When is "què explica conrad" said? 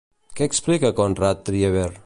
0.39-1.45